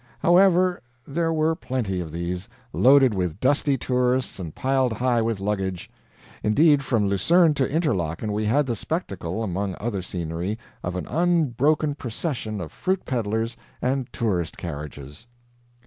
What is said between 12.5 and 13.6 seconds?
of fruit peddlers